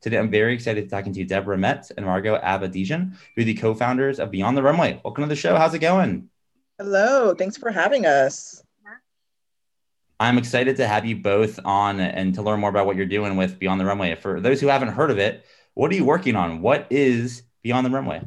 Today, 0.00 0.16
I'm 0.16 0.30
very 0.30 0.54
excited 0.54 0.84
to 0.84 0.88
talking 0.88 1.12
to 1.12 1.18
you, 1.18 1.24
Deborah 1.24 1.58
Metz 1.58 1.90
and 1.90 2.06
Margaux 2.06 2.38
Abadijan, 2.38 3.16
who 3.34 3.42
are 3.42 3.44
the 3.44 3.54
co-founders 3.54 4.20
of 4.20 4.30
Beyond 4.30 4.56
the 4.56 4.62
Runway. 4.62 5.00
Welcome 5.02 5.24
to 5.24 5.28
the 5.28 5.34
show. 5.34 5.56
How's 5.56 5.74
it 5.74 5.80
going? 5.80 6.30
Hello. 6.78 7.34
Thanks 7.34 7.56
for 7.56 7.72
having 7.72 8.06
us. 8.06 8.62
I'm 10.20 10.38
excited 10.38 10.76
to 10.76 10.86
have 10.86 11.04
you 11.04 11.16
both 11.16 11.58
on 11.64 11.98
and 11.98 12.32
to 12.36 12.42
learn 12.42 12.60
more 12.60 12.70
about 12.70 12.86
what 12.86 12.94
you're 12.94 13.06
doing 13.06 13.36
with 13.36 13.58
Beyond 13.58 13.80
the 13.80 13.84
Runway. 13.86 14.14
For 14.14 14.40
those 14.40 14.60
who 14.60 14.68
haven't 14.68 14.88
heard 14.88 15.10
of 15.10 15.18
it, 15.18 15.44
what 15.74 15.90
are 15.90 15.96
you 15.96 16.04
working 16.04 16.36
on? 16.36 16.62
What 16.62 16.86
is 16.90 17.42
Beyond 17.62 17.84
the 17.84 17.90
Runway? 17.90 18.22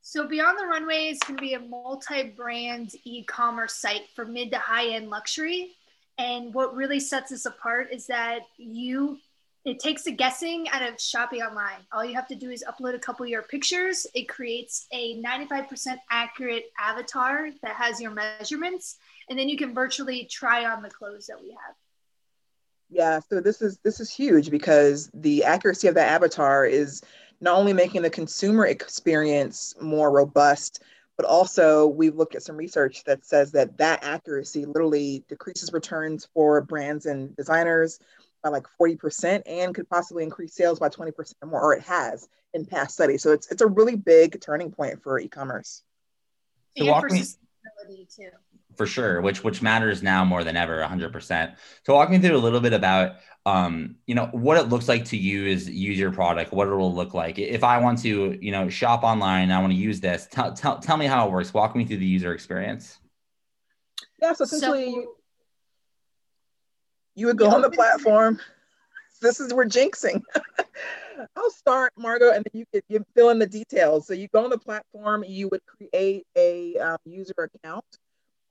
So 0.00 0.26
Beyond 0.26 0.58
the 0.58 0.66
Runway 0.66 1.08
is 1.08 1.18
going 1.18 1.36
to 1.36 1.42
be 1.42 1.52
a 1.54 1.60
multi-brand 1.60 2.92
e-commerce 3.04 3.74
site 3.74 4.08
for 4.14 4.24
mid 4.24 4.50
to 4.52 4.58
high-end 4.58 5.10
luxury. 5.10 5.72
And 6.16 6.54
what 6.54 6.74
really 6.74 7.00
sets 7.00 7.32
us 7.32 7.44
apart 7.44 7.88
is 7.92 8.06
that 8.06 8.40
you 8.56 9.18
it 9.66 9.80
takes 9.80 10.04
the 10.04 10.12
guessing 10.12 10.68
out 10.68 10.80
of 10.80 11.00
shopping 11.00 11.42
online. 11.42 11.80
All 11.92 12.04
you 12.04 12.14
have 12.14 12.28
to 12.28 12.36
do 12.36 12.50
is 12.50 12.64
upload 12.68 12.94
a 12.94 13.00
couple 13.00 13.24
of 13.24 13.30
your 13.30 13.42
pictures. 13.42 14.06
It 14.14 14.28
creates 14.28 14.86
a 14.92 15.20
95% 15.20 15.96
accurate 16.08 16.66
avatar 16.80 17.50
that 17.62 17.74
has 17.74 18.00
your 18.00 18.12
measurements, 18.12 18.96
and 19.28 19.36
then 19.36 19.48
you 19.48 19.58
can 19.58 19.74
virtually 19.74 20.28
try 20.30 20.66
on 20.66 20.82
the 20.82 20.88
clothes 20.88 21.26
that 21.26 21.42
we 21.42 21.50
have. 21.50 21.74
Yeah, 22.88 23.18
so 23.28 23.40
this 23.40 23.60
is 23.60 23.78
this 23.82 23.98
is 23.98 24.08
huge 24.08 24.50
because 24.50 25.10
the 25.12 25.42
accuracy 25.42 25.88
of 25.88 25.96
that 25.96 26.12
avatar 26.12 26.64
is 26.64 27.02
not 27.40 27.56
only 27.56 27.72
making 27.72 28.02
the 28.02 28.10
consumer 28.10 28.66
experience 28.66 29.74
more 29.80 30.12
robust, 30.12 30.84
but 31.16 31.26
also 31.26 31.88
we've 31.88 32.14
looked 32.14 32.36
at 32.36 32.44
some 32.44 32.56
research 32.56 33.02
that 33.02 33.24
says 33.24 33.50
that 33.50 33.76
that 33.78 34.04
accuracy 34.04 34.64
literally 34.64 35.24
decreases 35.28 35.72
returns 35.72 36.28
for 36.32 36.60
brands 36.60 37.06
and 37.06 37.34
designers 37.34 37.98
by 38.46 38.58
like 38.58 38.66
40% 38.80 39.42
and 39.46 39.74
could 39.74 39.88
possibly 39.88 40.22
increase 40.22 40.54
sales 40.54 40.78
by 40.78 40.88
20% 40.88 41.34
more, 41.46 41.60
or 41.60 41.74
it 41.74 41.82
has 41.82 42.28
in 42.54 42.64
past 42.64 42.94
studies. 42.94 43.22
So 43.22 43.32
it's 43.32 43.50
it's 43.50 43.62
a 43.62 43.66
really 43.66 43.96
big 43.96 44.40
turning 44.40 44.70
point 44.70 45.02
for 45.02 45.18
e-commerce. 45.18 45.82
So 46.78 46.86
and 46.86 47.00
for 47.00 47.08
me, 47.08 47.20
sustainability 47.20 48.14
too. 48.14 48.30
For 48.76 48.86
sure, 48.86 49.20
which 49.20 49.42
which 49.42 49.62
matters 49.62 50.02
now 50.02 50.24
more 50.24 50.44
than 50.44 50.56
ever, 50.56 50.82
100%. 50.82 51.56
So 51.84 51.94
walk 51.94 52.10
me 52.10 52.18
through 52.18 52.36
a 52.36 52.38
little 52.38 52.60
bit 52.60 52.72
about 52.72 53.16
um, 53.46 53.96
you 54.06 54.14
know, 54.16 54.26
what 54.32 54.58
it 54.58 54.68
looks 54.68 54.88
like 54.88 55.04
to 55.06 55.16
use 55.16 55.68
use 55.68 55.98
your 55.98 56.12
product, 56.12 56.52
what 56.52 56.68
it 56.68 56.74
will 56.74 56.92
look 56.92 57.14
like. 57.14 57.38
If 57.38 57.62
I 57.64 57.78
want 57.78 58.00
to, 58.02 58.36
you 58.40 58.52
know, 58.52 58.68
shop 58.68 59.04
online, 59.04 59.50
I 59.50 59.60
want 59.60 59.72
to 59.72 59.78
use 59.78 60.00
this. 60.00 60.26
Tell 60.30 60.52
tell, 60.52 60.78
tell 60.78 60.96
me 60.96 61.06
how 61.06 61.26
it 61.26 61.32
works. 61.32 61.54
Walk 61.54 61.74
me 61.74 61.84
through 61.84 61.98
the 61.98 62.06
user 62.06 62.32
experience. 62.32 62.98
Yeah, 64.20 64.32
so 64.32 64.44
essentially 64.44 64.92
so, 64.92 65.16
you 67.16 67.26
would 67.26 67.38
go 67.38 67.50
on 67.50 67.62
the 67.62 67.70
platform. 67.70 68.40
This 69.22 69.40
is 69.40 69.54
we're 69.54 69.64
jinxing. 69.64 70.20
I'll 71.36 71.50
start, 71.50 71.94
Margaux, 71.96 72.32
and 72.32 72.44
then 72.44 72.60
you 72.60 72.66
could 72.70 72.82
you 72.86 73.02
fill 73.14 73.30
in 73.30 73.38
the 73.38 73.46
details. 73.46 74.06
So 74.06 74.12
you 74.12 74.28
go 74.28 74.44
on 74.44 74.50
the 74.50 74.58
platform, 74.58 75.24
you 75.26 75.48
would 75.48 75.62
create 75.64 76.26
a 76.36 76.76
um, 76.76 76.98
user 77.06 77.32
account 77.38 77.86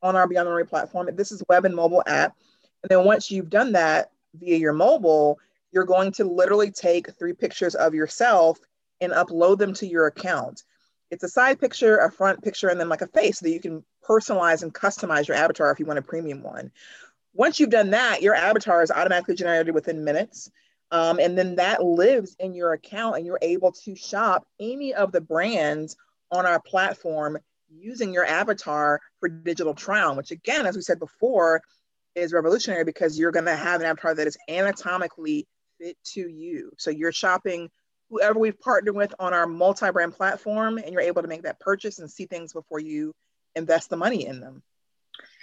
on 0.02 0.16
our 0.16 0.28
Beyond 0.28 0.48
the 0.48 0.52
Runway 0.52 0.68
platform. 0.68 1.08
This 1.14 1.31
is 1.31 1.44
web 1.48 1.66
and 1.66 1.76
mobile 1.76 2.02
app. 2.08 2.36
And 2.81 2.90
then 2.90 3.06
once 3.06 3.30
you've 3.30 3.52
done 3.52 3.74
that 3.74 4.09
via 4.34 4.58
your 4.58 4.74
mobile, 4.74 5.38
you're 5.72 5.86
going 5.86 6.12
to 6.14 6.26
literally 6.26 6.72
take 6.72 7.16
three 7.18 7.34
pictures 7.34 7.76
of 7.76 7.94
yourself 7.94 8.58
and 9.02 9.12
upload 9.12 9.59
them 9.59 9.74
to 9.76 9.88
your 9.88 10.08
account. 10.08 10.64
It's 11.12 11.24
a 11.24 11.30
side 11.30 11.59
picture, 11.59 11.97
a 11.97 12.12
front 12.12 12.44
picture, 12.44 12.70
and 12.70 12.80
then 12.80 12.90
like 12.90 13.02
a 13.02 13.08
face 13.08 13.40
so 13.40 13.46
that 13.46 13.52
you 13.52 13.59
can 13.59 13.84
personalize 14.03 14.64
and 14.64 14.74
customize 14.74 15.28
your 15.28 15.38
avatar 15.38 15.72
if 15.72 15.80
you 15.80 15.86
want 15.86 16.00
a 16.00 16.02
premium 16.02 16.42
one. 16.42 16.72
Once 17.35 17.59
you've 17.59 17.69
done 17.69 17.91
that, 17.91 18.22
your 18.22 18.34
avatar 18.34 18.81
is 18.81 18.91
automatically 18.91 19.35
generated 19.35 19.75
within 19.75 20.06
minutes. 20.06 20.50
Um, 20.90 21.19
and 21.19 21.38
then 21.38 21.56
that 21.56 21.84
lives 21.84 22.35
in 22.40 22.56
your 22.56 22.72
account, 22.73 23.18
and 23.18 23.25
you're 23.25 23.40
able 23.41 23.73
to 23.84 23.96
shop 23.96 24.47
any 24.59 24.94
of 24.94 25.12
the 25.12 25.19
brands 25.19 25.97
on 26.31 26.46
our 26.46 26.62
platform 26.62 27.38
using 27.69 28.13
your 28.13 28.25
avatar 28.25 29.01
for 29.19 29.28
digital 29.28 29.73
trial, 29.73 30.16
which, 30.16 30.31
again, 30.31 30.66
as 30.66 30.75
we 30.75 30.81
said 30.81 31.00
before, 31.00 31.62
is 32.13 32.31
revolutionary 32.31 32.85
because 32.85 33.19
you're 33.19 33.31
going 33.31 33.46
to 33.46 33.56
have 33.56 33.81
an 33.81 33.88
avatar 33.88 34.16
that 34.16 34.28
is 34.28 34.38
anatomically 34.47 35.46
fit 35.79 35.97
to 36.06 36.22
you. 36.22 36.72
So 36.78 36.90
you're 36.91 37.12
shopping 37.12 37.69
whoever 38.09 38.40
we've 38.40 38.59
partnered 38.59 38.96
with 38.96 39.13
on 39.19 39.34
our 39.34 39.47
multi 39.47 39.91
brand 39.91 40.13
platform, 40.13 40.78
and 40.78 40.94
you're 40.94 41.02
able 41.02 41.23
to 41.23 41.28
make 41.28 41.44
that 41.44 41.59
purchase 41.59 42.00
and 42.00 42.09
see 42.09 42.28
things 42.28 42.53
before 42.53 42.79
you 42.79 43.13
invest 43.56 43.90
the 43.90 43.97
money 43.97 44.25
in 44.25 44.40
them. 44.40 44.63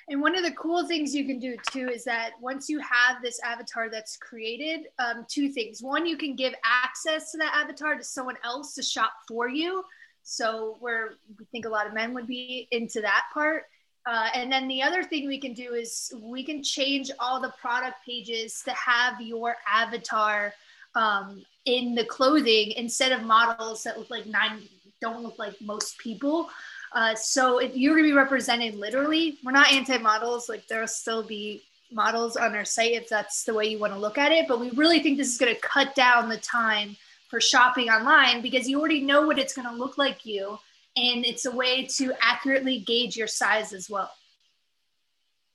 And 0.09 0.21
one 0.21 0.37
of 0.37 0.43
the 0.43 0.53
cool 0.53 0.87
things 0.87 1.15
you 1.15 1.27
can 1.27 1.39
do 1.39 1.57
too 1.71 1.89
is 1.89 2.05
that 2.05 2.33
once 2.41 2.69
you 2.69 2.81
have 2.81 3.23
this 3.23 3.41
avatar 3.45 3.89
that's 3.89 4.17
created, 4.17 4.89
um, 4.99 5.25
two 5.29 5.49
things. 5.51 5.83
One, 5.83 6.07
you 6.07 6.17
can 6.17 6.35
give 6.35 6.55
access 6.65 7.31
to 7.33 7.39
that 7.39 7.55
avatar 7.55 7.97
to 7.97 8.05
someone 8.05 8.37
else 8.45 8.75
to 8.75 8.83
shop 8.83 9.13
for 9.29 9.49
you. 9.49 9.85
So, 10.25 10.77
where 10.81 11.15
we 11.39 11.45
think 11.47 11.67
a 11.67 11.69
lot 11.69 11.87
of 11.87 11.95
men 11.95 12.15
would 12.15 12.27
be 12.27 12.69
into 12.71 13.01
that 13.01 13.25
part. 13.33 13.65
Uh, 14.05 14.29
and 14.35 14.51
then 14.51 14.67
the 14.67 14.83
other 14.83 15.05
thing 15.05 15.29
we 15.29 15.41
can 15.41 15.53
do 15.53 15.75
is 15.75 16.13
we 16.21 16.45
can 16.45 16.63
change 16.63 17.11
all 17.21 17.41
the 17.41 17.53
product 17.61 17.97
pages 18.05 18.63
to 18.65 18.73
have 18.73 19.21
your 19.21 19.57
avatar 19.71 20.53
um, 20.95 21.45
in 21.65 21.95
the 21.95 22.05
clothing 22.05 22.73
instead 22.73 23.13
of 23.13 23.23
models 23.23 23.85
that 23.85 23.99
look 23.99 24.11
like 24.11 24.27
nine, 24.27 24.63
don't 25.01 25.23
look 25.23 25.39
like 25.39 25.55
most 25.61 25.99
people. 25.99 26.51
Uh, 26.95 27.15
so 27.15 27.59
if 27.59 27.77
you're 27.77 27.95
going 27.95 28.05
to 28.05 28.11
be 28.11 28.17
represented 28.17 28.75
literally, 28.75 29.39
we're 29.43 29.53
not 29.53 29.73
anti-models. 29.73 30.49
Like 30.49 30.67
there'll 30.67 30.87
still 30.87 31.23
be 31.23 31.63
models 31.91 32.37
on 32.37 32.55
our 32.55 32.65
site 32.65 32.93
if 32.93 33.09
that's 33.09 33.45
the 33.45 33.55
way 33.55 33.67
you 33.67 33.79
want 33.79 33.93
to 33.93 33.99
look 33.99 34.19
at 34.19 34.33
it. 34.33 34.47
But 34.49 34.61
we 34.61 34.71
really 34.71 35.01
think 35.01 35.17
this 35.19 35.29
is 35.29 35.39
going 35.39 35.55
to 35.55 35.61
cut 35.61 35.95
down 35.95 36.29
the 36.29 36.39
time 36.39 36.97
for 37.29 37.41
shopping 37.41 37.89
online 37.89 38.43
because 38.43 38.69
you 38.69 38.79
already 38.79 39.01
know 39.01 39.27
what 39.27 39.39
it's 39.39 39.55
going 39.55 39.69
to 39.69 39.75
look 39.75 39.97
like 39.97 40.27
you, 40.27 40.59
and 40.97 41.25
it's 41.25 41.47
a 41.47 41.51
way 41.51 41.87
to 41.87 42.13
accurately 42.21 42.81
gauge 42.81 43.17
your 43.17 43.27
size 43.27 43.73
as 43.73 43.89
well. 43.89 44.11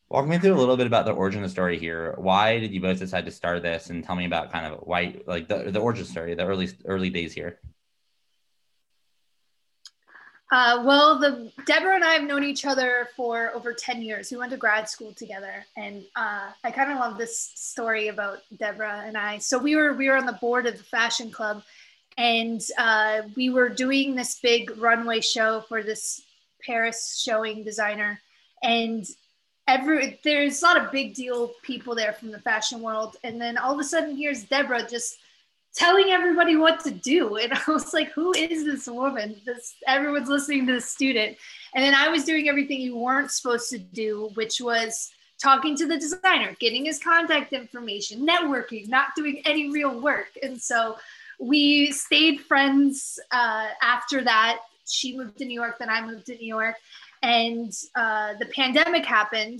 Walk 0.09 0.25
me 0.25 0.39
through 0.39 0.53
a 0.53 0.55
little 0.55 0.77
bit 0.77 0.87
about 0.87 1.05
the 1.05 1.11
origin 1.11 1.43
of 1.43 1.49
the 1.49 1.51
story 1.51 1.77
here. 1.77 2.15
Why 2.17 2.59
did 2.59 2.71
you 2.71 2.81
both 2.81 2.97
decide 2.97 3.25
to 3.25 3.31
start 3.31 3.61
this, 3.61 3.91
and 3.91 4.03
tell 4.03 4.15
me 4.15 4.25
about 4.25 4.51
kind 4.51 4.73
of 4.73 4.79
why, 4.79 5.17
like 5.27 5.47
the, 5.47 5.69
the 5.69 5.79
origin 5.79 6.05
story, 6.05 6.33
the 6.33 6.45
early 6.45 6.69
early 6.85 7.09
days 7.09 7.33
here. 7.33 7.59
Uh, 10.49 10.81
well, 10.85 11.19
the 11.19 11.51
Deborah 11.65 11.95
and 11.95 12.03
I 12.05 12.13
have 12.13 12.23
known 12.23 12.43
each 12.43 12.65
other 12.65 13.09
for 13.17 13.51
over 13.53 13.73
10 13.73 14.01
years. 14.01 14.31
We 14.31 14.37
went 14.37 14.51
to 14.51 14.57
grad 14.57 14.87
school 14.87 15.13
together. 15.13 15.65
And 15.75 16.05
uh, 16.15 16.51
I 16.63 16.71
kind 16.71 16.91
of 16.91 16.99
love 16.99 17.17
this 17.17 17.51
story 17.55 18.07
about 18.07 18.39
Deborah 18.57 19.03
and 19.05 19.17
I. 19.17 19.39
So 19.39 19.57
we 19.57 19.75
were, 19.75 19.93
we 19.93 20.07
were 20.07 20.15
on 20.15 20.25
the 20.25 20.33
board 20.33 20.65
of 20.65 20.77
the 20.77 20.83
fashion 20.83 21.31
club 21.31 21.63
and 22.17 22.61
uh, 22.77 23.23
we 23.35 23.49
were 23.49 23.69
doing 23.69 24.15
this 24.15 24.39
big 24.39 24.75
runway 24.77 25.21
show 25.21 25.61
for 25.67 25.83
this 25.83 26.21
Paris 26.65 27.21
showing 27.23 27.63
designer. 27.63 28.19
And 28.63 29.05
every, 29.67 30.19
there's 30.23 30.61
a 30.61 30.65
lot 30.65 30.83
of 30.83 30.91
big 30.91 31.13
deal 31.13 31.51
people 31.61 31.93
there 31.93 32.13
from 32.13 32.31
the 32.31 32.39
fashion 32.39 32.81
world. 32.81 33.17
And 33.23 33.39
then 33.39 33.57
all 33.57 33.73
of 33.73 33.79
a 33.79 33.83
sudden 33.83 34.15
here's 34.15 34.45
Deborah 34.45 34.87
just 34.89 35.17
telling 35.77 36.09
everybody 36.09 36.55
what 36.55 36.83
to 36.83 36.91
do. 36.91 37.37
And 37.47 37.53
I 37.53 37.71
was 37.71 37.93
like, 37.93 38.11
who 38.11 38.33
is 38.33 38.65
this 38.65 38.87
woman? 38.87 39.39
This 39.45 39.75
everyone's 39.85 40.27
listening 40.27 40.65
to 40.67 40.73
the 40.73 40.81
student. 40.81 41.37
And 41.73 41.83
then 41.83 41.93
I 41.93 42.09
was 42.09 42.23
doing 42.23 42.49
everything 42.49 42.81
you 42.81 42.97
weren't 42.97 43.31
supposed 43.31 43.69
to 43.69 43.77
do, 43.77 44.31
which 44.33 44.59
was 44.59 45.11
talking 45.41 45.75
to 45.77 45.85
the 45.85 45.97
designer, 45.97 46.55
getting 46.59 46.85
his 46.85 46.99
contact 46.99 47.53
information, 47.53 48.25
networking, 48.25 48.89
not 48.89 49.09
doing 49.15 49.41
any 49.45 49.69
real 49.71 50.01
work. 50.01 50.29
And 50.41 50.59
so 50.59 50.97
we 51.39 51.91
stayed 51.91 52.41
friends 52.41 53.19
uh, 53.31 53.67
after 53.81 54.23
that. 54.23 54.59
She 54.87 55.15
moved 55.15 55.37
to 55.37 55.45
New 55.45 55.53
York, 55.53 55.77
then 55.77 55.89
I 55.89 56.01
moved 56.01 56.25
to 56.25 56.35
New 56.35 56.47
York. 56.47 56.75
And 57.21 57.71
uh, 57.95 58.33
the 58.39 58.47
pandemic 58.47 59.05
happened. 59.05 59.59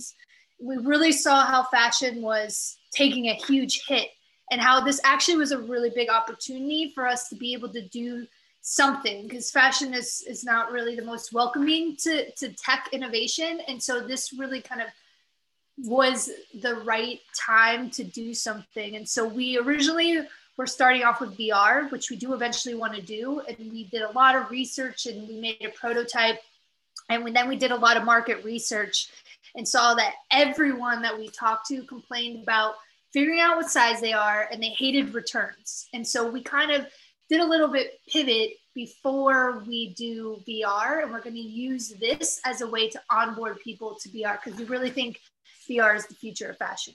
We 0.60 0.76
really 0.78 1.12
saw 1.12 1.44
how 1.44 1.64
fashion 1.64 2.22
was 2.22 2.76
taking 2.92 3.26
a 3.26 3.34
huge 3.34 3.82
hit 3.86 4.08
and 4.50 4.60
how 4.60 4.80
this 4.80 5.00
actually 5.04 5.36
was 5.36 5.52
a 5.52 5.58
really 5.58 5.90
big 5.90 6.08
opportunity 6.08 6.92
for 6.94 7.06
us 7.06 7.28
to 7.28 7.34
be 7.34 7.52
able 7.52 7.68
to 7.70 7.82
do 7.88 8.26
something 8.60 9.22
because 9.22 9.50
fashion 9.50 9.94
is 9.94 10.22
is 10.28 10.44
not 10.44 10.72
really 10.72 10.94
the 10.94 11.04
most 11.04 11.32
welcoming 11.32 11.96
to 11.96 12.30
to 12.32 12.52
tech 12.52 12.88
innovation. 12.92 13.60
And 13.68 13.82
so 13.82 14.00
this 14.00 14.32
really 14.32 14.60
kind 14.60 14.80
of 14.80 14.88
was 15.78 16.30
the 16.60 16.74
right 16.76 17.20
time 17.34 17.88
to 17.90 18.04
do 18.04 18.34
something. 18.34 18.96
And 18.96 19.08
so 19.08 19.26
we 19.26 19.58
originally 19.58 20.26
were 20.56 20.66
starting 20.66 21.04
off 21.04 21.20
with 21.20 21.38
VR 21.38 21.90
which 21.90 22.10
we 22.10 22.16
do 22.16 22.34
eventually 22.34 22.74
want 22.74 22.94
to 22.94 23.02
do. 23.02 23.40
And 23.48 23.72
we 23.72 23.84
did 23.84 24.02
a 24.02 24.10
lot 24.10 24.34
of 24.34 24.50
research 24.50 25.06
and 25.06 25.28
we 25.28 25.40
made 25.40 25.64
a 25.64 25.70
prototype. 25.70 26.40
And 27.08 27.24
we, 27.24 27.30
then 27.30 27.48
we 27.48 27.56
did 27.56 27.70
a 27.70 27.76
lot 27.76 27.96
of 27.96 28.04
market 28.04 28.44
research 28.44 29.08
and 29.54 29.66
saw 29.66 29.94
that 29.94 30.14
everyone 30.30 31.00
that 31.02 31.16
we 31.16 31.28
talked 31.28 31.68
to 31.68 31.82
complained 31.84 32.42
about 32.42 32.74
figuring 33.12 33.40
out 33.40 33.56
what 33.56 33.70
size 33.70 34.00
they 34.00 34.12
are, 34.12 34.48
and 34.52 34.62
they 34.62 34.68
hated 34.68 35.14
returns. 35.14 35.88
And 35.94 36.06
so 36.06 36.28
we 36.28 36.42
kind 36.42 36.70
of 36.70 36.86
did 37.28 37.40
a 37.40 37.46
little 37.46 37.68
bit 37.68 38.00
pivot 38.08 38.52
before 38.74 39.64
we 39.66 39.94
do 39.94 40.40
VR, 40.48 41.02
and 41.02 41.10
we're 41.10 41.20
going 41.20 41.34
to 41.34 41.40
use 41.40 41.92
this 42.00 42.40
as 42.44 42.60
a 42.60 42.66
way 42.66 42.88
to 42.88 43.00
onboard 43.10 43.58
people 43.60 43.96
to 44.00 44.08
VR 44.10 44.38
because 44.42 44.58
we 44.58 44.66
really 44.66 44.90
think 44.90 45.18
VR 45.68 45.96
is 45.96 46.06
the 46.06 46.14
future 46.14 46.50
of 46.50 46.58
fashion. 46.58 46.94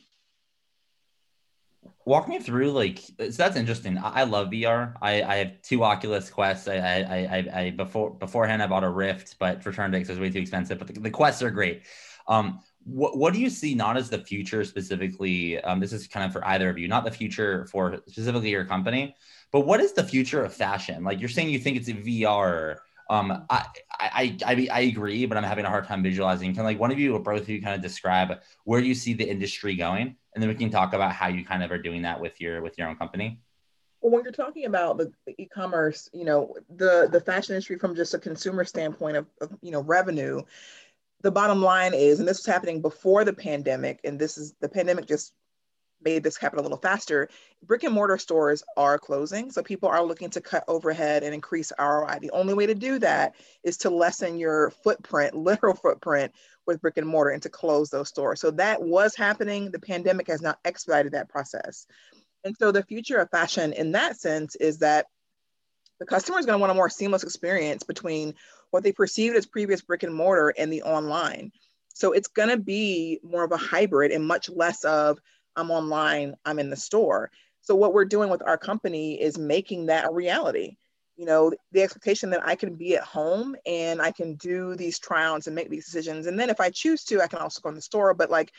Walk 2.06 2.28
me 2.30 2.40
through 2.40 2.72
like 2.72 3.00
so 3.00 3.30
that's 3.30 3.58
interesting. 3.58 3.98
I, 4.02 4.24
love 4.24 4.50
VR. 4.50 4.94
I, 5.02 5.22
I 5.22 5.36
have 5.36 5.62
two 5.62 5.84
Oculus 5.84 6.30
Quests. 6.30 6.68
I, 6.68 6.76
I 6.78 7.38
I 7.38 7.62
I 7.62 7.70
before 7.72 8.12
beforehand 8.12 8.64
I 8.64 8.68
bought 8.68 8.84
a 8.84 8.90
Rift, 8.90 9.36
but 9.40 9.62
Turntix 9.62 10.04
it 10.04 10.10
was 10.10 10.20
way 10.20 10.30
too 10.30 10.40
expensive. 10.40 10.80
But 10.80 10.88
the, 10.88 11.00
the 11.00 11.10
Quests 11.10 11.42
are 11.42 11.52
great. 11.52 11.84
Um, 12.28 12.60
what, 12.86 13.18
what 13.18 13.34
do 13.34 13.40
you 13.40 13.50
see 13.50 13.76
not 13.76 13.98
as 13.98 14.10
the 14.10 14.20
future 14.20 14.64
specifically? 14.64 15.60
Um, 15.62 15.80
this 15.80 15.94
is 15.94 16.08
kind 16.08 16.26
of 16.26 16.34
for 16.34 16.46
either 16.46 16.70
of 16.70 16.78
you, 16.78 16.88
not 16.88 17.06
the 17.06 17.12
future 17.12 17.66
for 17.72 17.98
specifically 18.08 18.50
your 18.50 18.66
company, 18.66 19.16
but 19.52 19.62
what 19.62 19.80
is 19.80 19.94
the 19.94 20.04
future 20.04 20.44
of 20.44 20.54
fashion? 20.54 21.04
Like 21.04 21.20
you're 21.20 21.30
saying, 21.30 21.50
you 21.50 21.60
think 21.60 21.78
it's 21.78 21.88
a 21.88 21.94
VR. 21.94 22.78
Um, 23.10 23.46
I, 23.50 23.66
I, 23.92 24.38
I, 24.46 24.68
I 24.72 24.80
agree, 24.82 25.26
but 25.26 25.38
I'm 25.38 25.44
having 25.44 25.66
a 25.66 25.70
hard 25.70 25.88
time 25.88 26.04
visualizing. 26.04 26.54
Can 26.56 26.64
like 26.64 26.80
one 26.80 26.92
of 26.92 27.00
you 27.00 27.16
or 27.16 27.20
both 27.20 27.42
of 27.42 27.50
you 27.50 27.62
kind 27.62 27.76
of 27.76 27.82
describe 27.82 28.40
where 28.64 28.80
you 28.80 28.96
see 28.96 29.14
the 29.14 29.30
industry 29.30 29.76
going, 29.76 30.16
and 30.34 30.42
then 30.42 30.48
we 30.48 30.56
can 30.56 30.70
talk 30.70 30.94
about 30.94 31.12
how 31.12 31.28
you 31.28 31.46
kind 31.46 31.64
of 31.64 31.72
are 31.72 31.78
doing 31.78 32.02
that 32.02 32.20
with 32.20 32.40
your 32.42 32.62
with 32.62 32.78
your 32.78 32.88
own 32.88 32.96
company. 32.96 33.40
Well, 34.02 34.12
when 34.12 34.24
you're 34.26 34.34
talking 34.34 34.66
about 34.66 34.98
the, 34.98 35.14
e-commerce, 35.38 36.10
you 36.14 36.26
know, 36.26 36.56
the 36.76 37.08
the 37.10 37.22
fashion 37.22 37.56
industry 37.56 37.78
from 37.78 37.96
just 37.96 38.14
a 38.14 38.20
consumer 38.20 38.66
standpoint 38.66 39.16
of, 39.16 39.28
of 39.40 39.56
you 39.62 39.72
know 39.72 39.82
revenue, 39.82 40.42
the 41.24 41.32
bottom 41.32 41.62
line 41.62 41.94
is, 41.94 42.20
and 42.20 42.28
this 42.28 42.40
was 42.40 42.46
happening 42.46 42.82
before 42.82 43.24
the 43.24 43.34
pandemic, 43.34 44.02
and 44.04 44.20
this 44.20 44.38
is 44.38 44.54
the 44.60 44.70
pandemic 44.70 45.08
just 45.08 45.34
made 46.04 46.22
this 46.22 46.38
happen 46.38 46.60
a 46.60 46.62
little 46.62 46.78
faster. 46.78 47.30
Brick 47.66 47.84
and 47.84 47.94
mortar 47.94 48.18
stores 48.18 48.62
are 48.76 49.00
closing. 49.00 49.52
So 49.52 49.64
people 49.64 49.88
are 49.88 50.04
looking 50.04 50.30
to 50.32 50.42
cut 50.42 50.66
overhead 50.68 51.24
and 51.24 51.34
increase 51.34 51.72
ROI. 51.80 52.20
The 52.22 52.32
only 52.32 52.54
way 52.54 52.66
to 52.66 52.76
do 52.76 53.00
that 53.00 53.36
is 53.64 53.78
to 53.80 53.90
lessen 53.90 54.38
your 54.38 54.72
footprint, 54.84 55.34
literal 55.38 55.76
footprint 55.76 56.34
with 56.66 56.82
brick 56.82 56.98
and 56.98 57.08
mortar 57.08 57.32
and 57.32 57.42
to 57.44 57.50
close 57.50 57.90
those 57.90 58.10
stores. 58.10 58.42
So 58.42 58.52
that 58.52 58.82
was 58.82 59.16
happening. 59.16 59.72
The 59.72 59.80
pandemic 59.80 60.28
has 60.28 60.42
now 60.42 60.56
expedited 60.66 61.14
that 61.14 61.30
process. 61.30 61.88
And 62.44 62.56
so 62.58 62.72
the 62.72 62.84
future 62.84 63.20
of 63.20 63.30
fashion 63.30 63.72
in 63.74 63.94
that 63.94 64.20
sense 64.20 64.56
is 64.56 64.80
that 64.80 65.06
the 66.00 66.06
customer 66.06 66.40
is 66.40 66.46
going 66.46 66.58
to 66.58 66.62
want 66.62 66.72
a 66.72 66.76
more 66.76 66.90
seamless 66.90 67.24
experience 67.24 67.84
between 67.84 68.36
what 68.74 68.82
they 68.82 68.92
perceived 68.92 69.36
as 69.36 69.46
previous 69.46 69.82
brick 69.82 70.02
and 70.02 70.16
mortar 70.16 70.52
and 70.58 70.74
the 70.74 70.82
online. 70.82 71.52
So 71.94 72.12
it's 72.12 72.28
going 72.28 72.50
to 72.50 72.58
be 72.58 73.20
more 73.24 73.44
of 73.44 73.52
a 73.52 73.58
hybrid 73.58 74.10
and 74.10 74.26
much 74.26 74.50
less 74.50 74.84
of 74.84 75.20
I'm 75.56 75.70
online, 75.70 76.34
I'm 76.44 76.58
in 76.58 76.72
the 76.72 76.76
store. 76.76 77.30
So 77.62 77.76
what 77.76 77.94
we're 77.94 78.04
doing 78.04 78.32
with 78.32 78.42
our 78.42 78.58
company 78.58 79.22
is 79.22 79.38
making 79.38 79.86
that 79.86 80.06
a 80.06 80.12
reality. 80.12 80.78
You 81.18 81.28
know, 81.28 81.54
the 81.72 81.84
expectation 81.84 82.32
that 82.32 82.44
I 82.44 82.56
can 82.56 82.74
be 82.74 82.96
at 82.96 83.04
home 83.04 83.56
and 83.68 84.02
I 84.02 84.10
can 84.10 84.34
do 84.38 84.76
these 84.76 84.98
trials 84.98 85.46
and 85.46 85.56
make 85.56 85.70
these 85.70 85.86
decisions. 85.86 86.26
And 86.26 86.40
then 86.40 86.50
if 86.50 86.60
I 86.60 86.72
choose 86.72 87.04
to, 87.06 87.22
I 87.22 87.28
can 87.28 87.38
also 87.38 87.62
go 87.62 87.70
in 87.70 87.76
the 87.76 87.82
store. 87.82 88.16
But 88.16 88.32
like 88.32 88.52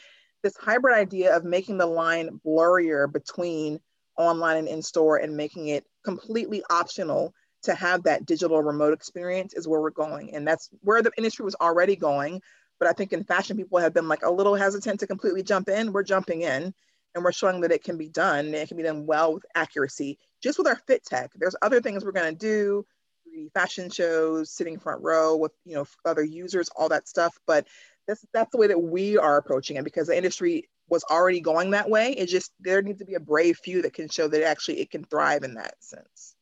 this 0.44 0.56
hybrid 0.56 0.96
idea 0.96 1.36
of 1.36 1.44
making 1.44 1.78
the 1.78 1.86
line 1.86 2.40
blurrier 2.46 3.12
between 3.12 3.80
online 4.16 4.58
and 4.58 4.68
in 4.68 4.80
store 4.80 5.16
and 5.16 5.36
making 5.36 5.68
it 5.68 5.84
completely 6.04 6.62
optional 6.70 7.34
to 7.64 7.74
have 7.74 8.02
that 8.04 8.26
digital 8.26 8.62
remote 8.62 8.92
experience 8.92 9.54
is 9.54 9.68
where 9.68 9.80
we're 9.80 9.90
going. 9.90 10.34
And 10.34 10.46
that's 10.46 10.70
where 10.80 11.02
the 11.02 11.12
industry 11.16 11.44
was 11.44 11.56
already 11.56 11.96
going. 11.96 12.40
But 12.78 12.88
I 12.88 12.92
think 12.92 13.12
in 13.12 13.24
fashion, 13.24 13.56
people 13.56 13.78
have 13.78 13.94
been 13.94 14.08
like 14.08 14.24
a 14.24 14.30
little 14.30 14.54
hesitant 14.54 15.00
to 15.00 15.06
completely 15.06 15.42
jump 15.42 15.68
in. 15.68 15.92
We're 15.92 16.02
jumping 16.02 16.42
in 16.42 16.74
and 17.14 17.24
we're 17.24 17.32
showing 17.32 17.60
that 17.60 17.72
it 17.72 17.84
can 17.84 17.96
be 17.96 18.08
done. 18.08 18.46
And 18.46 18.54
it 18.54 18.68
can 18.68 18.76
be 18.76 18.82
done 18.82 19.06
well 19.06 19.34
with 19.34 19.46
accuracy, 19.54 20.18
just 20.42 20.58
with 20.58 20.66
our 20.66 20.80
fit 20.86 21.04
tech. 21.04 21.30
There's 21.34 21.56
other 21.62 21.80
things 21.80 22.04
we're 22.04 22.12
going 22.12 22.36
to 22.36 22.38
do, 22.38 22.84
fashion 23.54 23.90
shows, 23.90 24.50
sitting 24.50 24.78
front 24.78 25.02
row 25.02 25.36
with 25.36 25.52
you 25.64 25.74
know 25.74 25.86
other 26.04 26.24
users, 26.24 26.68
all 26.70 26.88
that 26.90 27.08
stuff. 27.08 27.38
But 27.46 27.66
that's 28.06 28.24
that's 28.32 28.50
the 28.50 28.58
way 28.58 28.66
that 28.66 28.82
we 28.82 29.16
are 29.18 29.36
approaching 29.36 29.76
it 29.76 29.84
because 29.84 30.08
the 30.08 30.16
industry 30.16 30.68
was 30.88 31.04
already 31.10 31.40
going 31.40 31.70
that 31.70 31.88
way. 31.88 32.12
It 32.12 32.26
just 32.26 32.52
there 32.60 32.82
needs 32.82 32.98
to 32.98 33.04
be 33.04 33.14
a 33.14 33.20
brave 33.20 33.58
few 33.58 33.82
that 33.82 33.94
can 33.94 34.08
show 34.08 34.28
that 34.28 34.46
actually 34.46 34.80
it 34.80 34.90
can 34.90 35.04
thrive 35.04 35.44
in 35.44 35.54
that 35.54 35.82
sense 35.82 36.33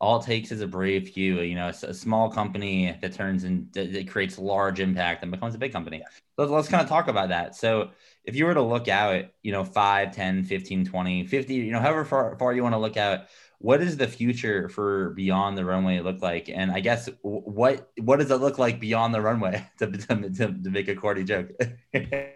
all 0.00 0.20
it 0.20 0.26
takes 0.26 0.52
is 0.52 0.60
a 0.60 0.66
brave 0.66 1.08
few, 1.08 1.40
you 1.40 1.54
know, 1.54 1.68
a, 1.68 1.86
a 1.86 1.94
small 1.94 2.30
company 2.30 2.96
that 3.00 3.14
turns 3.14 3.44
and 3.44 3.72
that 3.72 4.08
creates 4.08 4.38
large 4.38 4.80
impact 4.80 5.22
and 5.22 5.30
becomes 5.30 5.54
a 5.54 5.58
big 5.58 5.72
company. 5.72 6.02
Let's, 6.36 6.50
let's 6.50 6.68
kind 6.68 6.82
of 6.82 6.88
talk 6.88 7.08
about 7.08 7.30
that. 7.30 7.54
So 7.54 7.90
if 8.24 8.36
you 8.36 8.44
were 8.44 8.54
to 8.54 8.62
look 8.62 8.88
out, 8.88 9.24
you 9.42 9.52
know, 9.52 9.64
5, 9.64 10.14
10, 10.14 10.44
15, 10.44 10.84
20, 10.84 11.26
50, 11.26 11.54
you 11.54 11.72
know, 11.72 11.80
however 11.80 12.04
far, 12.04 12.36
far 12.38 12.52
you 12.52 12.62
want 12.62 12.74
to 12.74 12.78
look 12.78 12.98
out, 12.98 13.26
what 13.58 13.80
does 13.80 13.96
the 13.96 14.06
future 14.06 14.68
for 14.68 15.10
beyond 15.10 15.56
the 15.56 15.64
runway 15.64 16.00
look 16.00 16.20
like? 16.20 16.50
And 16.50 16.70
I 16.70 16.80
guess 16.80 17.08
what, 17.22 17.90
what 17.98 18.18
does 18.18 18.30
it 18.30 18.36
look 18.36 18.58
like 18.58 18.78
beyond 18.78 19.14
the 19.14 19.22
runway 19.22 19.66
to, 19.78 19.90
to, 19.90 20.30
to, 20.30 20.62
to 20.62 20.70
make 20.70 20.88
a 20.88 20.94
corny 20.94 21.24
joke? 21.24 21.52
yeah, 21.94 22.32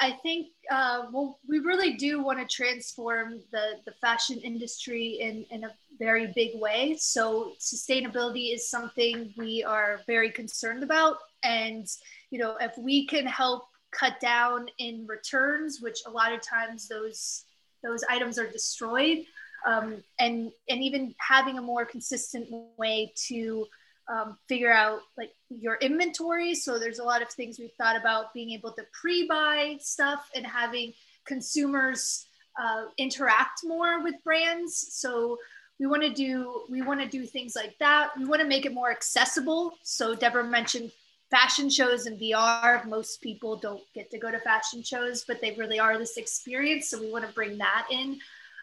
I 0.00 0.12
think 0.22 0.53
uh, 0.70 1.06
well, 1.12 1.38
we 1.48 1.58
really 1.58 1.94
do 1.94 2.22
want 2.22 2.38
to 2.38 2.46
transform 2.46 3.40
the, 3.52 3.74
the 3.84 3.92
fashion 4.00 4.38
industry 4.38 5.18
in, 5.20 5.44
in 5.50 5.64
a 5.64 5.74
very 5.98 6.32
big 6.34 6.60
way. 6.60 6.96
So 6.98 7.52
sustainability 7.60 8.54
is 8.54 8.68
something 8.68 9.32
we 9.36 9.64
are 9.64 10.00
very 10.06 10.30
concerned 10.30 10.82
about. 10.82 11.18
And, 11.42 11.86
you 12.30 12.38
know, 12.38 12.56
if 12.60 12.76
we 12.78 13.06
can 13.06 13.26
help 13.26 13.64
cut 13.94 14.20
down 14.20 14.66
in 14.78 15.06
returns, 15.06 15.80
which 15.80 15.98
a 16.06 16.10
lot 16.10 16.32
of 16.32 16.40
times 16.40 16.88
those 16.88 17.44
those 17.82 18.02
items 18.08 18.38
are 18.38 18.50
destroyed, 18.50 19.24
um, 19.66 20.02
and 20.18 20.50
and 20.68 20.82
even 20.82 21.14
having 21.18 21.58
a 21.58 21.62
more 21.62 21.84
consistent 21.84 22.48
way 22.78 23.12
to 23.28 23.66
um, 24.08 24.36
figure 24.48 24.72
out 24.72 25.00
like 25.16 25.30
your 25.48 25.76
inventory. 25.76 26.54
So 26.54 26.78
there's 26.78 26.98
a 26.98 27.04
lot 27.04 27.22
of 27.22 27.28
things 27.30 27.58
we've 27.58 27.72
thought 27.78 27.96
about 27.96 28.34
being 28.34 28.50
able 28.50 28.72
to 28.72 28.84
pre-buy 28.92 29.78
stuff 29.80 30.28
and 30.34 30.46
having 30.46 30.92
consumers 31.24 32.26
uh, 32.60 32.86
interact 32.98 33.60
more 33.64 34.02
with 34.02 34.14
brands. 34.22 34.76
So 34.92 35.38
we 35.78 35.86
want 35.86 36.02
to 36.02 36.10
do 36.10 36.62
we 36.70 36.82
want 36.82 37.00
to 37.00 37.08
do 37.08 37.26
things 37.26 37.56
like 37.56 37.76
that. 37.78 38.10
We 38.16 38.26
want 38.26 38.40
to 38.40 38.46
make 38.46 38.66
it 38.66 38.72
more 38.72 38.90
accessible. 38.90 39.74
So 39.82 40.14
Deborah 40.14 40.44
mentioned 40.44 40.92
fashion 41.30 41.68
shows 41.68 42.06
and 42.06 42.20
VR. 42.20 42.86
Most 42.86 43.20
people 43.20 43.56
don't 43.56 43.82
get 43.94 44.10
to 44.10 44.18
go 44.18 44.30
to 44.30 44.38
fashion 44.38 44.82
shows, 44.82 45.24
but 45.26 45.40
they 45.40 45.52
really 45.56 45.80
are 45.80 45.98
this 45.98 46.16
experience. 46.16 46.88
So 46.88 47.00
we 47.00 47.10
want 47.10 47.26
to 47.26 47.32
bring 47.32 47.58
that 47.58 47.86
in. 47.90 48.18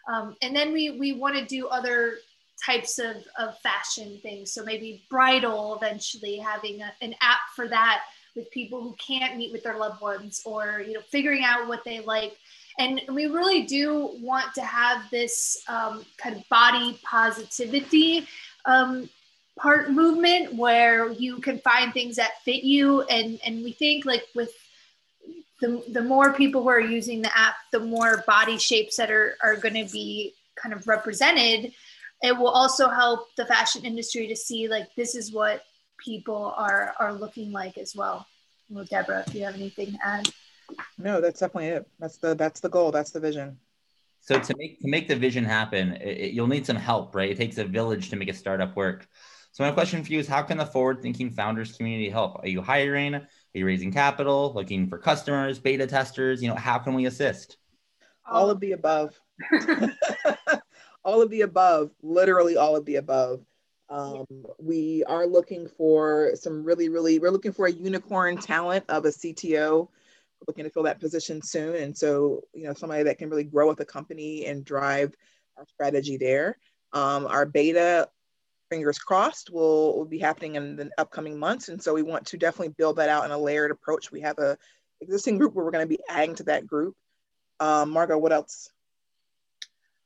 Um, 0.08 0.36
and 0.40 0.56
then 0.56 0.72
we 0.72 0.98
we 0.98 1.12
want 1.12 1.36
to 1.36 1.44
do 1.44 1.68
other 1.68 2.14
types 2.64 2.98
of, 2.98 3.16
of 3.38 3.58
fashion 3.60 4.18
things. 4.22 4.52
So 4.52 4.64
maybe 4.64 5.02
bridal 5.10 5.76
eventually 5.76 6.36
having 6.36 6.82
a, 6.82 6.92
an 7.00 7.14
app 7.20 7.40
for 7.56 7.68
that 7.68 8.02
with 8.34 8.50
people 8.50 8.82
who 8.82 8.94
can't 8.94 9.36
meet 9.36 9.52
with 9.52 9.62
their 9.62 9.78
loved 9.78 10.00
ones 10.00 10.42
or, 10.44 10.82
you 10.86 10.94
know, 10.94 11.00
figuring 11.10 11.44
out 11.44 11.68
what 11.68 11.84
they 11.84 12.00
like. 12.00 12.36
And 12.78 13.02
we 13.08 13.26
really 13.26 13.64
do 13.64 14.10
want 14.20 14.54
to 14.54 14.62
have 14.62 15.10
this 15.10 15.62
um, 15.68 16.04
kind 16.16 16.36
of 16.36 16.48
body 16.48 16.98
positivity 17.02 18.26
um, 18.64 19.10
part 19.58 19.90
movement 19.90 20.54
where 20.54 21.10
you 21.12 21.38
can 21.38 21.58
find 21.58 21.92
things 21.92 22.16
that 22.16 22.42
fit 22.44 22.64
you. 22.64 23.02
And, 23.02 23.38
and 23.44 23.62
we 23.62 23.72
think 23.72 24.06
like 24.06 24.24
with 24.34 24.50
the, 25.60 25.84
the 25.88 26.02
more 26.02 26.32
people 26.32 26.62
who 26.62 26.70
are 26.70 26.80
using 26.80 27.20
the 27.20 27.38
app, 27.38 27.56
the 27.70 27.80
more 27.80 28.24
body 28.26 28.56
shapes 28.56 28.96
that 28.96 29.10
are, 29.10 29.36
are 29.42 29.56
going 29.56 29.74
to 29.74 29.92
be 29.92 30.32
kind 30.56 30.74
of 30.74 30.88
represented, 30.88 31.72
it 32.22 32.36
will 32.36 32.48
also 32.48 32.88
help 32.88 33.34
the 33.36 33.46
fashion 33.46 33.84
industry 33.84 34.26
to 34.28 34.36
see 34.36 34.68
like 34.68 34.94
this 34.96 35.14
is 35.14 35.32
what 35.32 35.62
people 35.98 36.54
are 36.56 36.94
are 36.98 37.12
looking 37.12 37.52
like 37.52 37.76
as 37.78 37.94
well. 37.94 38.26
Well, 38.70 38.84
Deborah, 38.84 39.24
if 39.26 39.34
you 39.34 39.44
have 39.44 39.54
anything 39.54 39.92
to 39.92 39.98
add. 40.04 40.28
No, 40.98 41.20
that's 41.20 41.40
definitely 41.40 41.68
it. 41.68 41.88
That's 41.98 42.16
the 42.18 42.34
that's 42.34 42.60
the 42.60 42.68
goal. 42.68 42.90
That's 42.92 43.10
the 43.10 43.20
vision. 43.20 43.58
So 44.20 44.38
to 44.38 44.54
make 44.56 44.78
to 44.80 44.88
make 44.88 45.08
the 45.08 45.16
vision 45.16 45.44
happen, 45.44 45.92
it, 45.94 46.18
it, 46.18 46.32
you'll 46.32 46.46
need 46.46 46.64
some 46.64 46.76
help, 46.76 47.14
right? 47.14 47.30
It 47.30 47.36
takes 47.36 47.58
a 47.58 47.64
village 47.64 48.10
to 48.10 48.16
make 48.16 48.30
a 48.30 48.34
startup 48.34 48.76
work. 48.76 49.06
So 49.50 49.64
my 49.64 49.70
question 49.70 50.02
for 50.02 50.10
you 50.10 50.18
is, 50.18 50.26
how 50.26 50.40
can 50.40 50.56
the 50.56 50.64
forward-thinking 50.64 51.32
founders 51.32 51.76
community 51.76 52.08
help? 52.08 52.42
Are 52.42 52.48
you 52.48 52.62
hiring? 52.62 53.14
Are 53.16 53.28
you 53.52 53.66
raising 53.66 53.92
capital? 53.92 54.52
Looking 54.54 54.88
for 54.88 54.96
customers, 54.96 55.58
beta 55.58 55.86
testers? 55.86 56.42
You 56.42 56.48
know, 56.48 56.54
how 56.54 56.78
can 56.78 56.94
we 56.94 57.04
assist? 57.04 57.58
All 58.24 58.48
of 58.48 58.60
the 58.60 58.72
above. 58.72 59.20
all 61.04 61.22
of 61.22 61.30
the 61.30 61.42
above. 61.42 61.90
Literally 62.02 62.56
all 62.56 62.76
of 62.76 62.84
the 62.84 62.96
above. 62.96 63.44
Um, 63.88 64.26
we 64.58 65.04
are 65.04 65.26
looking 65.26 65.68
for 65.68 66.32
some 66.34 66.64
really, 66.64 66.88
really. 66.88 67.18
We're 67.18 67.30
looking 67.30 67.52
for 67.52 67.66
a 67.66 67.72
unicorn 67.72 68.38
talent 68.38 68.84
of 68.88 69.04
a 69.04 69.08
CTO 69.08 69.88
looking 70.46 70.64
to 70.64 70.70
fill 70.70 70.82
that 70.84 71.00
position 71.00 71.42
soon. 71.42 71.76
And 71.76 71.96
so, 71.96 72.42
you 72.52 72.64
know, 72.64 72.74
somebody 72.74 73.02
that 73.04 73.18
can 73.18 73.30
really 73.30 73.44
grow 73.44 73.68
with 73.68 73.78
the 73.78 73.84
company 73.84 74.46
and 74.46 74.64
drive 74.64 75.14
our 75.56 75.66
strategy 75.66 76.16
there. 76.16 76.58
Um, 76.92 77.26
our 77.26 77.46
beta, 77.46 78.08
fingers 78.70 78.98
crossed, 78.98 79.50
will, 79.50 79.96
will 79.96 80.04
be 80.04 80.18
happening 80.18 80.56
in 80.56 80.76
the 80.76 80.90
upcoming 80.98 81.38
months. 81.38 81.68
And 81.68 81.82
so 81.82 81.94
we 81.94 82.02
want 82.02 82.26
to 82.26 82.38
definitely 82.38 82.74
build 82.76 82.96
that 82.96 83.08
out 83.08 83.24
in 83.24 83.30
a 83.30 83.38
layered 83.38 83.70
approach. 83.70 84.10
We 84.10 84.20
have 84.22 84.38
a 84.38 84.58
existing 85.00 85.38
group 85.38 85.54
where 85.54 85.64
we're 85.64 85.70
going 85.70 85.84
to 85.84 85.96
be 85.96 86.02
adding 86.08 86.34
to 86.36 86.44
that 86.44 86.66
group. 86.66 86.96
Um, 87.60 87.90
Margaux, 87.90 88.18
what 88.18 88.32
else? 88.32 88.70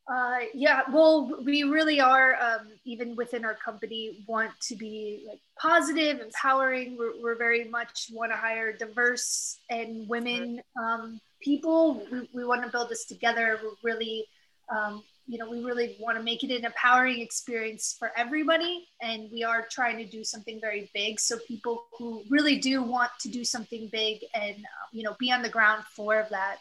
Uh, 0.08 0.38
yeah, 0.54 0.82
well, 0.92 1.36
we 1.44 1.64
really 1.64 2.00
are, 2.00 2.36
um, 2.40 2.68
even 2.84 3.16
within 3.16 3.44
our 3.44 3.54
company, 3.54 4.25
want 4.28 4.52
to 4.60 4.76
be 4.76 5.25
like 5.26 5.40
positive, 5.60 6.20
empowering. 6.20 6.96
We're, 6.96 7.20
we're 7.20 7.34
very 7.34 7.64
much 7.64 8.10
want 8.12 8.30
to 8.30 8.36
hire 8.36 8.72
diverse 8.72 9.58
and 9.68 10.08
women 10.08 10.60
um, 10.80 11.20
people. 11.40 12.06
We, 12.12 12.28
we 12.32 12.44
want 12.44 12.62
to 12.62 12.70
build 12.70 12.88
this 12.88 13.04
together. 13.04 13.58
We're 13.60 13.70
really, 13.82 14.26
um, 14.68 15.02
you 15.26 15.38
know, 15.38 15.50
we 15.50 15.64
really 15.64 15.96
want 15.98 16.16
to 16.16 16.22
make 16.22 16.44
it 16.44 16.56
an 16.56 16.64
empowering 16.64 17.18
experience 17.20 17.96
for 17.98 18.12
everybody. 18.16 18.86
And 19.02 19.28
we 19.32 19.42
are 19.42 19.66
trying 19.68 19.96
to 19.98 20.06
do 20.06 20.22
something 20.22 20.60
very 20.60 20.88
big. 20.94 21.18
So 21.18 21.36
people 21.48 21.86
who 21.98 22.22
really 22.30 22.58
do 22.60 22.80
want 22.80 23.10
to 23.22 23.28
do 23.28 23.44
something 23.44 23.88
big 23.90 24.20
and, 24.34 24.54
you 24.92 25.02
know, 25.02 25.16
be 25.18 25.32
on 25.32 25.42
the 25.42 25.48
ground 25.48 25.82
floor 25.84 26.20
of 26.20 26.28
that. 26.28 26.58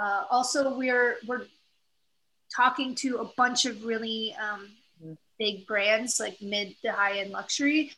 Uh, 0.00 0.24
also, 0.30 0.76
we're, 0.76 1.16
we're 1.26 1.46
talking 2.54 2.94
to 2.96 3.18
a 3.18 3.24
bunch 3.36 3.64
of 3.64 3.84
really 3.84 4.34
um, 4.34 4.68
big 5.38 5.66
brands 5.66 6.18
like 6.20 6.40
mid 6.40 6.74
to 6.82 6.92
high 6.92 7.18
end 7.18 7.30
luxury. 7.30 7.92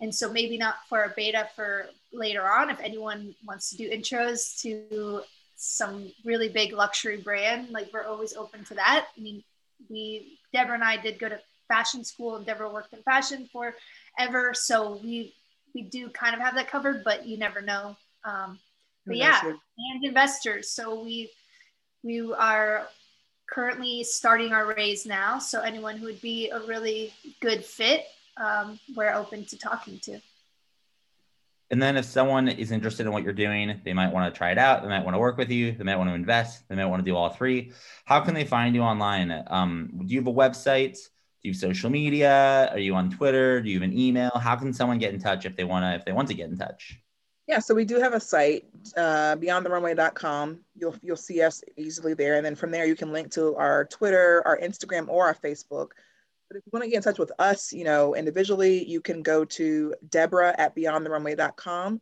And 0.00 0.14
so 0.14 0.32
maybe 0.32 0.56
not 0.58 0.76
for 0.88 1.04
a 1.04 1.12
beta 1.16 1.48
for 1.54 1.86
later 2.12 2.50
on, 2.50 2.70
if 2.70 2.80
anyone 2.80 3.34
wants 3.46 3.70
to 3.70 3.76
do 3.76 3.90
intros 3.90 4.60
to 4.62 5.22
some 5.56 6.10
really 6.24 6.48
big 6.48 6.72
luxury 6.72 7.18
brand, 7.18 7.70
like 7.70 7.92
we're 7.92 8.06
always 8.06 8.34
open 8.34 8.64
to 8.64 8.74
that. 8.74 9.08
I 9.16 9.20
mean, 9.20 9.44
we, 9.88 10.38
Deborah 10.52 10.74
and 10.74 10.84
I 10.84 10.96
did 10.96 11.18
go 11.18 11.28
to 11.28 11.38
fashion 11.68 12.02
school 12.02 12.36
and 12.36 12.46
Deborah 12.46 12.72
worked 12.72 12.92
in 12.92 13.02
fashion 13.02 13.48
forever. 13.52 14.54
So 14.54 14.98
we, 15.02 15.34
we 15.74 15.82
do 15.82 16.08
kind 16.08 16.34
of 16.34 16.40
have 16.40 16.54
that 16.54 16.68
covered, 16.68 17.04
but 17.04 17.26
you 17.26 17.38
never 17.38 17.60
know. 17.60 17.96
Um, 18.24 18.58
but 19.06 19.16
yeah, 19.16 19.40
and 19.42 20.04
investors. 20.04 20.70
So 20.70 21.02
we, 21.02 21.30
we 22.02 22.32
are 22.32 22.86
currently 23.50 24.04
starting 24.04 24.52
our 24.52 24.72
raise 24.74 25.04
now. 25.04 25.38
So 25.38 25.60
anyone 25.60 25.96
who 25.96 26.06
would 26.06 26.20
be 26.20 26.50
a 26.50 26.60
really 26.60 27.12
good 27.40 27.64
fit, 27.64 28.06
um, 28.36 28.78
we're 28.94 29.12
open 29.12 29.44
to 29.46 29.58
talking 29.58 29.98
to. 30.00 30.20
And 31.72 31.80
then 31.80 31.96
if 31.96 32.04
someone 32.04 32.48
is 32.48 32.72
interested 32.72 33.06
in 33.06 33.12
what 33.12 33.22
you're 33.22 33.32
doing, 33.32 33.80
they 33.84 33.92
might 33.92 34.12
want 34.12 34.32
to 34.32 34.36
try 34.36 34.50
it 34.50 34.58
out. 34.58 34.82
They 34.82 34.88
might 34.88 35.04
want 35.04 35.14
to 35.14 35.20
work 35.20 35.36
with 35.36 35.50
you. 35.50 35.72
They 35.72 35.84
might 35.84 35.96
want 35.96 36.10
to 36.10 36.14
invest. 36.14 36.68
They 36.68 36.74
might 36.74 36.86
want 36.86 37.04
to 37.04 37.08
do 37.08 37.16
all 37.16 37.30
three. 37.30 37.72
How 38.04 38.20
can 38.20 38.34
they 38.34 38.44
find 38.44 38.74
you 38.74 38.82
online? 38.82 39.44
Um, 39.46 40.02
do 40.04 40.12
you 40.12 40.18
have 40.20 40.26
a 40.26 40.32
website? 40.32 40.94
Do 40.94 41.48
you 41.48 41.52
have 41.52 41.60
social 41.60 41.88
media? 41.88 42.68
Are 42.72 42.78
you 42.78 42.96
on 42.96 43.08
Twitter? 43.08 43.60
Do 43.62 43.70
you 43.70 43.80
have 43.80 43.88
an 43.88 43.96
email? 43.96 44.30
How 44.30 44.56
can 44.56 44.72
someone 44.72 44.98
get 44.98 45.14
in 45.14 45.20
touch 45.20 45.46
if 45.46 45.56
they 45.56 45.64
want 45.64 45.84
to 45.84 45.94
if 45.94 46.04
they 46.04 46.12
want 46.12 46.28
to 46.28 46.34
get 46.34 46.50
in 46.50 46.58
touch? 46.58 46.98
Yeah, 47.50 47.58
so 47.58 47.74
we 47.74 47.84
do 47.84 47.98
have 47.98 48.14
a 48.14 48.20
site, 48.20 48.64
uh, 48.96 49.34
beyondtherunway.com. 49.34 50.60
You'll 50.76 50.94
you'll 51.02 51.16
see 51.16 51.42
us 51.42 51.64
easily 51.76 52.14
there, 52.14 52.36
and 52.36 52.46
then 52.46 52.54
from 52.54 52.70
there 52.70 52.86
you 52.86 52.94
can 52.94 53.12
link 53.12 53.32
to 53.32 53.56
our 53.56 53.86
Twitter, 53.86 54.40
our 54.46 54.56
Instagram, 54.56 55.08
or 55.08 55.26
our 55.26 55.34
Facebook. 55.34 55.88
But 56.48 56.58
if 56.58 56.62
you 56.64 56.70
want 56.72 56.84
to 56.84 56.90
get 56.90 56.98
in 56.98 57.02
touch 57.02 57.18
with 57.18 57.32
us, 57.40 57.72
you 57.72 57.82
know, 57.82 58.14
individually, 58.14 58.88
you 58.88 59.00
can 59.00 59.22
go 59.22 59.44
to 59.46 59.96
Deborah 60.08 60.54
at 60.56 60.76
beyondtherunway.com 60.76 62.00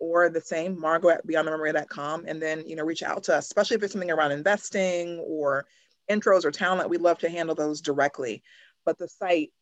or 0.00 0.30
the 0.30 0.40
same 0.40 0.80
Margaux 0.80 1.10
at 1.10 1.24
beyondtherunway.com, 1.24 2.24
and 2.26 2.42
then 2.42 2.66
you 2.66 2.74
know 2.74 2.82
reach 2.82 3.04
out 3.04 3.22
to 3.24 3.36
us, 3.36 3.46
especially 3.46 3.76
if 3.76 3.84
it's 3.84 3.92
something 3.92 4.10
around 4.10 4.32
investing 4.32 5.20
or 5.20 5.64
intros 6.10 6.44
or 6.44 6.50
talent. 6.50 6.90
We'd 6.90 7.02
love 7.02 7.20
to 7.20 7.30
handle 7.30 7.54
those 7.54 7.80
directly. 7.80 8.42
But 8.84 8.98
the 8.98 9.06
site 9.06 9.52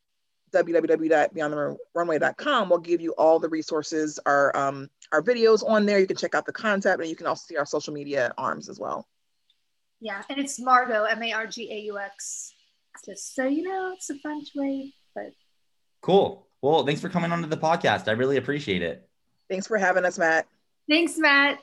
www.beyondtherunway.com 0.53 2.69
will 2.69 2.79
give 2.79 3.01
you 3.01 3.13
all 3.13 3.39
the 3.39 3.49
resources, 3.49 4.19
our 4.27 4.57
um, 4.57 4.89
our 5.13 5.23
videos 5.23 5.69
on 5.69 5.87
there. 5.87 5.99
You 5.99 6.07
can 6.07 6.17
check 6.17 6.35
out 6.35 6.47
the 6.47 6.53
concept, 6.53 7.01
and 7.01 7.11
you 7.11 7.17
can 7.17 7.27
also 7.27 7.45
see 7.47 7.57
our 7.57 7.67
social 7.67 7.93
media 7.93 8.33
arms 8.39 8.69
as 8.69 8.79
well. 8.79 9.07
Yeah, 10.01 10.23
and 10.29 10.39
it's 10.39 10.61
Margaux 10.61 11.05
M 11.05 11.23
A 11.23 11.33
R 11.33 11.47
G 11.47 11.73
A 11.73 11.79
U 11.87 11.99
X. 11.99 12.53
Just 13.05 13.35
so 13.35 13.45
you 13.45 13.63
know, 13.63 13.93
it's 13.95 14.09
a 14.11 14.19
French 14.21 14.49
way, 14.55 14.93
but 15.15 15.33
cool. 16.01 16.47
Well, 16.63 16.87
thanks 16.87 17.01
for 17.01 17.09
coming 17.09 17.33
onto 17.33 17.49
the 17.49 17.57
podcast. 17.57 18.09
I 18.09 18.13
really 18.13 18.39
appreciate 18.39 18.83
it. 18.83 19.09
Thanks 19.49 19.67
for 19.67 19.79
having 19.79 20.05
us, 20.05 20.19
Matt. 20.19 20.47
Thanks, 20.89 21.19
Matt. 21.19 21.61